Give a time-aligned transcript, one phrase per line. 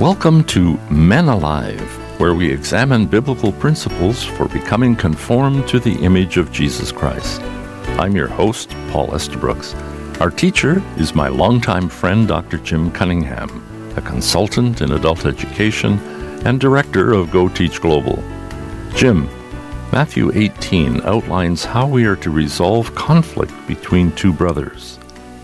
[0.00, 1.78] Welcome to Men Alive,
[2.18, 7.42] where we examine biblical principles for becoming conformed to the image of Jesus Christ.
[8.00, 9.74] I'm your host, Paul Estabrooks.
[10.18, 12.56] Our teacher is my longtime friend, Dr.
[12.56, 13.50] Jim Cunningham,
[13.94, 15.98] a consultant in adult education
[16.46, 18.24] and director of Go Teach Global.
[18.94, 19.28] Jim,
[19.92, 24.98] Matthew 18 outlines how we are to resolve conflict between two brothers.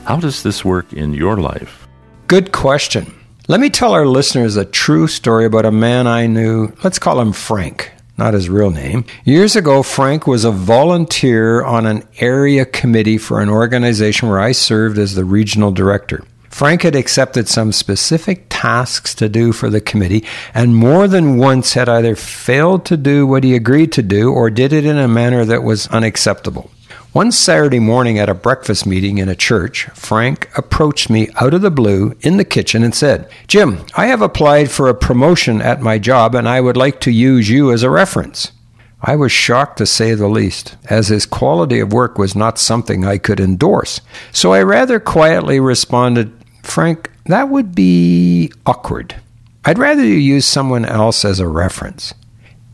[0.04, 1.86] How does this work in your life?
[2.26, 3.15] Good question.
[3.48, 6.72] Let me tell our listeners a true story about a man I knew.
[6.82, 9.04] Let's call him Frank, not his real name.
[9.24, 14.50] Years ago, Frank was a volunteer on an area committee for an organization where I
[14.50, 16.24] served as the regional director.
[16.50, 21.74] Frank had accepted some specific tasks to do for the committee, and more than once
[21.74, 25.06] had either failed to do what he agreed to do or did it in a
[25.06, 26.68] manner that was unacceptable.
[27.16, 31.62] One Saturday morning at a breakfast meeting in a church, Frank approached me out of
[31.62, 35.80] the blue in the kitchen and said, Jim, I have applied for a promotion at
[35.80, 38.52] my job and I would like to use you as a reference.
[39.00, 43.06] I was shocked to say the least, as his quality of work was not something
[43.06, 44.02] I could endorse.
[44.30, 49.16] So I rather quietly responded, Frank, that would be awkward.
[49.64, 52.12] I'd rather you use someone else as a reference.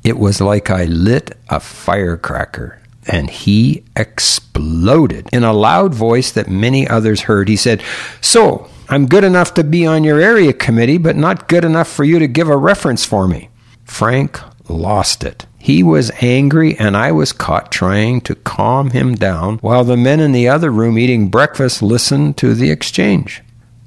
[0.03, 6.49] It was like I lit a firecracker and he exploded in a loud voice that
[6.49, 7.49] many others heard.
[7.49, 7.83] He said,
[8.21, 12.05] So, I'm good enough to be on your area committee, but not good enough for
[12.05, 13.49] you to give a reference for me.
[13.85, 15.47] Frank lost it.
[15.59, 20.21] He was angry, and I was caught trying to calm him down while the men
[20.21, 23.43] in the other room eating breakfast listened to the exchange.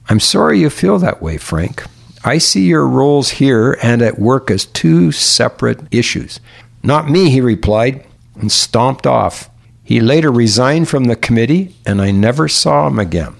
[0.08, 1.83] I'm sorry you feel that way, Frank.
[2.23, 6.39] I see your roles here and at work as two separate issues.
[6.81, 8.05] Not me, he replied
[8.36, 9.50] and stomped off.
[9.83, 13.36] He later resigned from the committee, and I never saw him again.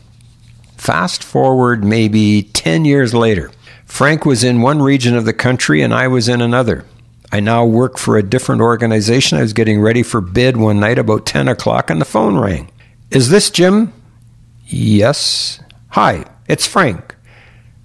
[0.78, 3.52] Fast forward maybe 10 years later.
[3.86, 6.86] Frank was in one region of the country, and I was in another.
[7.31, 9.38] I now work for a different organization.
[9.38, 12.69] I was getting ready for bid one night about 10 o'clock, and the phone rang.
[13.09, 13.94] Is this Jim?
[14.68, 15.59] Yes.
[15.90, 17.16] Hi, it's Frank.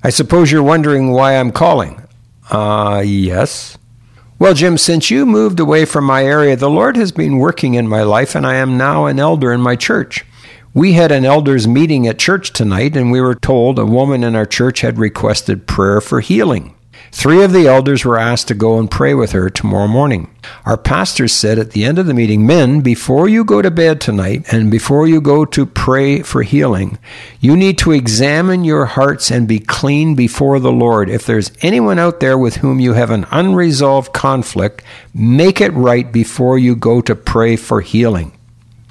[0.03, 2.03] I suppose you're wondering why I'm calling.
[2.51, 3.79] Uh, yes.
[4.41, 7.87] Well, Jim, since you moved away from my area, the Lord has been working in
[7.87, 10.25] my life, and I am now an elder in my church.
[10.73, 14.35] We had an elders meeting at church tonight, and we were told a woman in
[14.35, 16.75] our church had requested prayer for healing.
[17.13, 20.35] Three of the elders were asked to go and pray with her tomorrow morning.
[20.65, 24.01] Our pastor said at the end of the meeting, Men, before you go to bed
[24.01, 26.99] tonight and before you go to pray for healing,
[27.41, 31.11] you need to examine your hearts and be clean before the Lord.
[31.11, 34.83] If there's anyone out there with whom you have an unresolved conflict,
[35.13, 38.33] make it right before you go to pray for healing.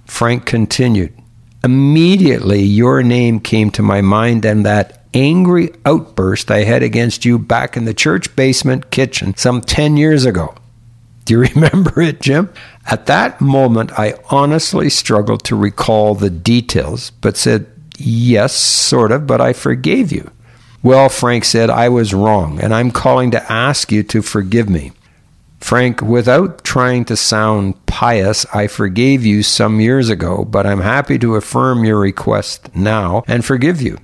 [0.05, 1.13] Frank continued,
[1.63, 7.39] Immediately your name came to my mind and that angry outburst I had against you
[7.39, 10.55] back in the church basement kitchen some 10 years ago.
[11.25, 12.51] Do you remember it, Jim?
[12.85, 17.67] At that moment, I honestly struggled to recall the details, but said,
[17.97, 20.31] Yes, sort of, but I forgave you.
[20.81, 24.93] Well, Frank said, I was wrong, and I'm calling to ask you to forgive me.
[25.59, 31.19] Frank, without trying to sound pious, I forgave you some years ago, but I'm happy
[31.19, 33.97] to affirm your request now and forgive you.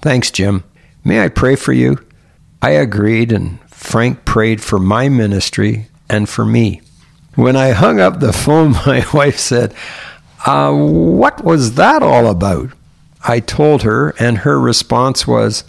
[0.00, 0.64] Thanks, Jim.
[1.04, 1.98] May I pray for you?
[2.62, 6.80] I agreed, and Frank prayed for my ministry and for me.
[7.34, 9.74] When I hung up the phone, my wife said,
[10.46, 12.70] uh, What was that all about?
[13.26, 15.64] I told her, and her response was,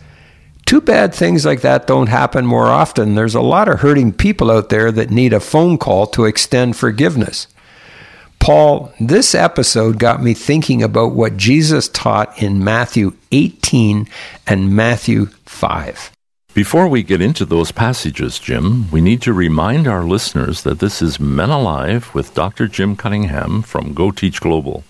[0.66, 3.16] Too bad things like that don't happen more often.
[3.16, 6.78] There's a lot of hurting people out there that need a phone call to extend
[6.78, 7.48] forgiveness.
[8.42, 14.08] Paul, this episode got me thinking about what Jesus taught in Matthew 18
[14.48, 16.12] and Matthew 5.
[16.56, 21.04] Before we get into those passages, Jim, we need to remind our listeners that this
[21.04, 22.68] is Men Alive with Dr.
[22.68, 24.84] Jim Cunningham from Go Teach Global.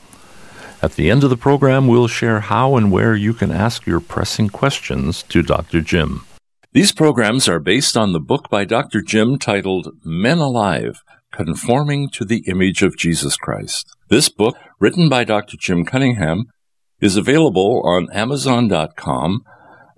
[0.82, 4.00] At the end of the program, we'll share how and where you can ask your
[4.00, 5.82] pressing questions to Dr.
[5.82, 6.26] Jim.
[6.72, 9.02] These programs are based on the book by Dr.
[9.02, 13.96] Jim titled Men Alive Conforming to the Image of Jesus Christ.
[14.10, 15.58] This book, written by Dr.
[15.58, 16.46] Jim Cunningham,
[17.00, 19.44] is available on Amazon.com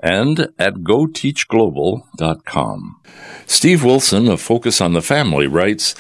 [0.02, 3.02] and at GoTeachGlobal.com.
[3.48, 5.96] Steve Wilson of Focus on the Family writes,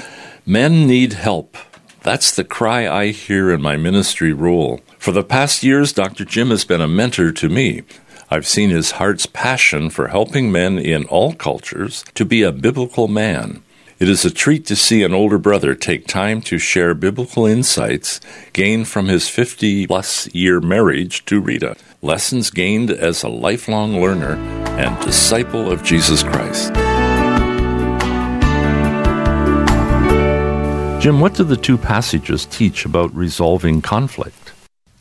[0.45, 1.57] Men need help.
[2.03, 4.81] That's the cry I hear in my ministry role.
[4.99, 6.25] For the past years, Dr.
[6.25, 7.83] Jim has been a mentor to me.
[8.29, 13.07] I've seen his heart's passion for helping men in all cultures to be a biblical
[13.07, 13.62] man.
[14.03, 18.19] It is a treat to see an older brother take time to share biblical insights
[18.51, 21.77] gained from his 50 plus year marriage to Rita.
[22.01, 24.35] Lessons gained as a lifelong learner
[24.77, 26.73] and disciple of Jesus Christ.
[31.01, 34.51] Jim, what do the two passages teach about resolving conflict?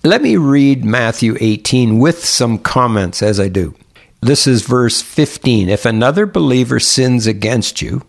[0.04, 3.74] Let me read Matthew 18 with some comments as I do.
[4.20, 5.68] This is verse 15.
[5.68, 8.02] If another believer sins against you,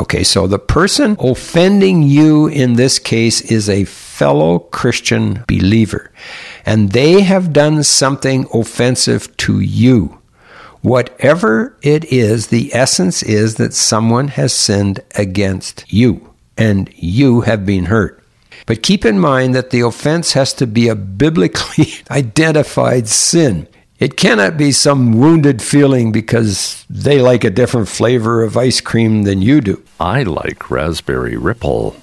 [0.00, 6.10] okay, so the person offending you in this case is a fellow Christian believer,
[6.64, 10.18] and they have done something offensive to you.
[10.80, 17.64] Whatever it is, the essence is that someone has sinned against you and you have
[17.64, 18.22] been hurt.
[18.66, 23.68] But keep in mind that the offense has to be a biblically identified sin.
[24.02, 29.22] It cannot be some wounded feeling because they like a different flavor of ice cream
[29.22, 29.80] than you do.
[30.00, 31.94] I like raspberry ripple.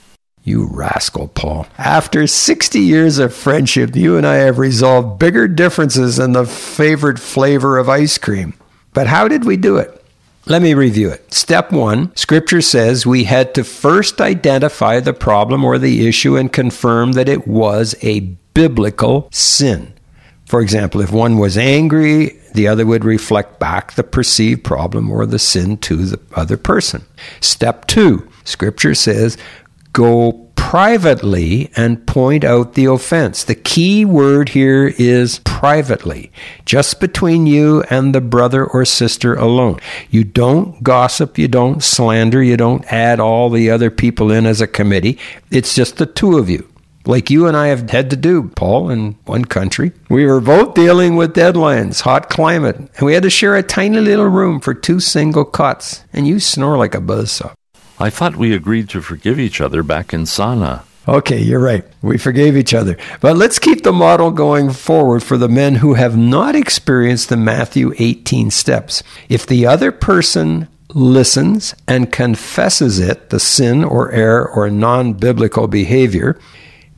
[0.45, 1.67] You rascal, Paul.
[1.77, 7.19] After 60 years of friendship, you and I have resolved bigger differences than the favorite
[7.19, 8.53] flavor of ice cream.
[8.93, 10.01] But how did we do it?
[10.45, 11.33] Let me review it.
[11.33, 16.49] Step one Scripture says we had to first identify the problem or the issue and
[16.49, 18.21] confirm that it was a
[18.53, 19.91] biblical sin.
[20.49, 25.27] For example, if one was angry, the other would reflect back the perceived problem or
[25.27, 27.05] the sin to the other person.
[27.39, 29.37] Step two Scripture says
[29.93, 33.43] go privately and point out the offense.
[33.43, 36.31] The key word here is privately,
[36.65, 39.79] just between you and the brother or sister alone.
[40.09, 44.61] You don't gossip, you don't slander, you don't add all the other people in as
[44.61, 45.19] a committee.
[45.51, 46.68] It's just the two of you.
[47.09, 49.93] Like you and I have had to do, Paul, in one country.
[50.09, 53.99] We were both dealing with deadlines, hot climate, and we had to share a tiny
[53.99, 56.03] little room for two single cots.
[56.13, 57.55] And you snore like a buzzsaw.
[57.97, 60.83] I thought we agreed to forgive each other back in Sana.
[61.07, 61.83] Okay, you're right.
[62.03, 62.95] We forgave each other.
[63.21, 67.37] But let's keep the model going forward for the men who have not experienced the
[67.37, 69.01] Matthew 18 steps.
[69.29, 75.67] If the other person listens and confesses it, the sin or error or non biblical
[75.67, 76.39] behavior,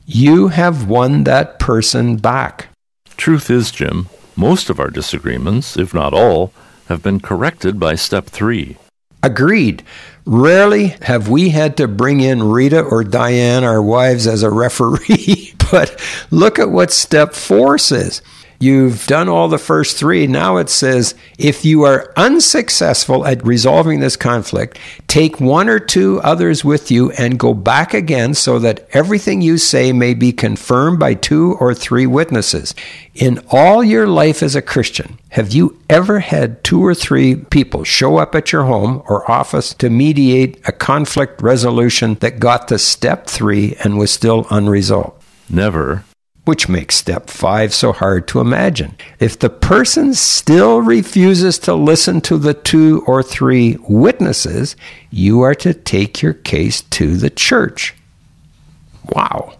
[0.06, 2.68] you have won that person back.
[3.16, 6.52] Truth is, Jim, most of our disagreements, if not all,
[6.86, 8.76] have been corrected by step three.
[9.22, 9.84] Agreed.
[10.24, 15.54] Rarely have we had to bring in Rita or Diane, our wives, as a referee.
[15.70, 16.00] but
[16.30, 18.22] look at what step four says.
[18.62, 20.28] You've done all the first three.
[20.28, 24.78] Now it says if you are unsuccessful at resolving this conflict,
[25.08, 29.58] take one or two others with you and go back again so that everything you
[29.58, 32.72] say may be confirmed by two or three witnesses.
[33.16, 37.82] In all your life as a Christian, have you ever had two or three people
[37.82, 42.78] show up at your home or office to mediate a conflict resolution that got to
[42.78, 45.20] step three and was still unresolved?
[45.50, 46.04] Never
[46.44, 48.96] which makes step five so hard to imagine.
[49.20, 54.74] If the person still refuses to listen to the two or three witnesses,
[55.10, 57.94] you are to take your case to the church.
[59.10, 59.58] Wow.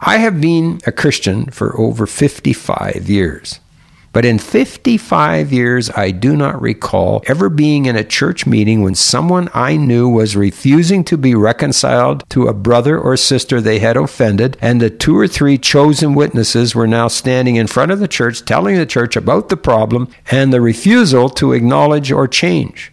[0.00, 3.60] I have been a Christian for over 55 years.
[4.12, 8.94] But in 55 years, I do not recall ever being in a church meeting when
[8.94, 13.96] someone I knew was refusing to be reconciled to a brother or sister they had
[13.96, 18.08] offended, and the two or three chosen witnesses were now standing in front of the
[18.08, 22.91] church telling the church about the problem and the refusal to acknowledge or change.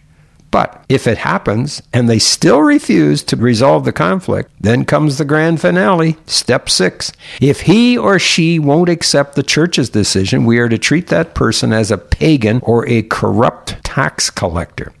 [0.50, 5.24] But if it happens and they still refuse to resolve the conflict, then comes the
[5.24, 7.12] grand finale, step six.
[7.40, 11.72] If he or she won't accept the church's decision, we are to treat that person
[11.72, 14.92] as a pagan or a corrupt tax collector.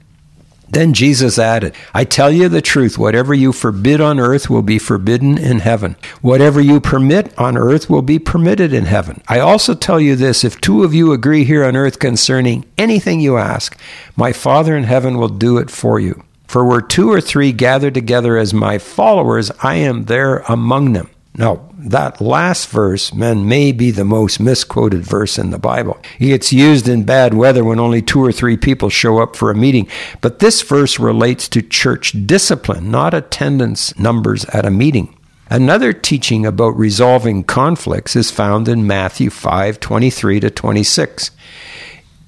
[0.70, 4.78] Then Jesus added, I tell you the truth, whatever you forbid on earth will be
[4.78, 5.96] forbidden in heaven.
[6.22, 9.20] Whatever you permit on earth will be permitted in heaven.
[9.28, 13.20] I also tell you this if two of you agree here on earth concerning anything
[13.20, 13.76] you ask,
[14.16, 16.22] my Father in heaven will do it for you.
[16.46, 21.10] For where two or three gather together as my followers, I am there among them.
[21.34, 25.98] Now, that last verse, man, may be the most misquoted verse in the Bible.
[26.18, 29.56] It's used in bad weather when only two or three people show up for a
[29.56, 29.88] meeting.
[30.20, 35.16] But this verse relates to church discipline, not attendance numbers at a meeting.
[35.48, 41.30] Another teaching about resolving conflicts is found in Matthew 5 23 to 26.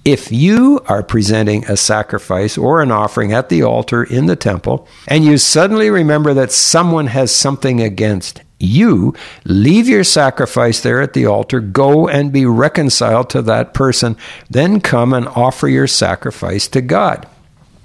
[0.04, 4.88] If you are presenting a sacrifice or an offering at the altar in the temple,
[5.06, 9.14] and you suddenly remember that someone has something against you
[9.45, 14.16] leave your sacrifice there at the altar, go and be reconciled to that person,
[14.49, 17.26] then come and offer your sacrifice to God.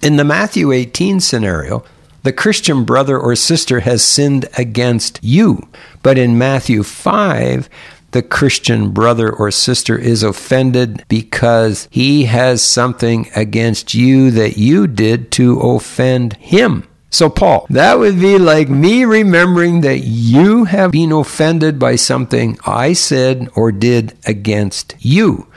[0.01, 1.83] In the Matthew 18 scenario,
[2.23, 5.67] the Christian brother or sister has sinned against you.
[6.03, 7.69] But in Matthew 5,
[8.11, 14.87] the Christian brother or sister is offended because he has something against you that you
[14.87, 16.87] did to offend him.
[17.09, 22.57] So, Paul, that would be like me remembering that you have been offended by something
[22.65, 25.47] I said or did against you.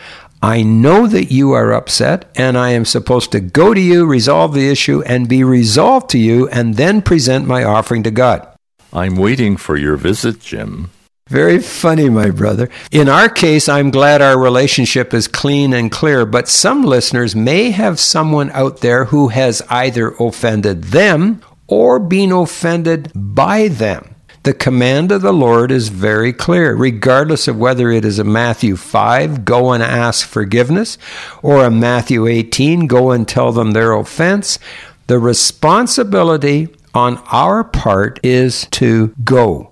[0.42, 4.54] I know that you are upset, and I am supposed to go to you, resolve
[4.54, 8.46] the issue, and be resolved to you, and then present my offering to God.
[8.92, 10.90] I'm waiting for your visit, Jim.
[11.30, 12.68] Very funny, my brother.
[12.90, 17.70] In our case, I'm glad our relationship is clean and clear, but some listeners may
[17.70, 24.16] have someone out there who has either offended them or been offended by them.
[24.42, 28.74] The command of the Lord is very clear, regardless of whether it is a Matthew
[28.74, 30.98] 5, go and ask forgiveness,
[31.44, 34.58] or a Matthew 18, go and tell them their offense.
[35.06, 39.70] The responsibility on our part is to go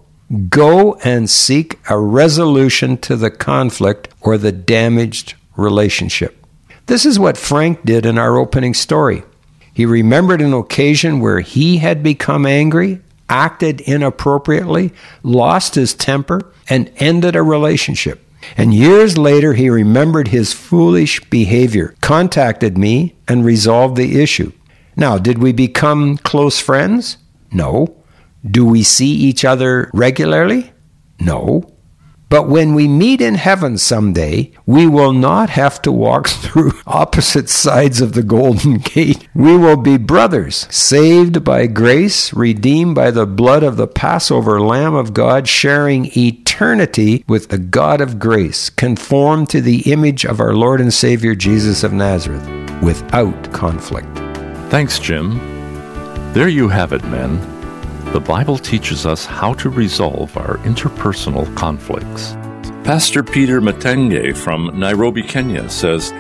[0.49, 6.45] Go and seek a resolution to the conflict or the damaged relationship.
[6.87, 9.23] This is what Frank did in our opening story.
[9.73, 14.93] He remembered an occasion where he had become angry, acted inappropriately,
[15.23, 18.25] lost his temper, and ended a relationship.
[18.57, 24.53] And years later, he remembered his foolish behavior, contacted me, and resolved the issue.
[24.97, 27.19] Now, did we become close friends?
[27.53, 27.98] No.
[28.45, 30.73] Do we see each other regularly?
[31.21, 31.75] No.
[32.31, 37.49] But when we meet in heaven someday, we will not have to walk through opposite
[37.49, 39.27] sides of the Golden Gate.
[39.35, 44.95] We will be brothers, saved by grace, redeemed by the blood of the Passover Lamb
[44.95, 50.55] of God, sharing eternity with the God of grace, conformed to the image of our
[50.55, 52.47] Lord and Savior Jesus of Nazareth,
[52.83, 54.15] without conflict.
[54.71, 55.39] Thanks, Jim.
[56.35, 57.58] There you have it, men.
[58.13, 62.33] The Bible teaches us how to resolve our interpersonal conflicts.
[62.83, 66.11] Pastor Peter Matenge from Nairobi, Kenya says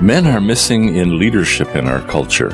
[0.00, 2.50] Men are missing in leadership in our culture.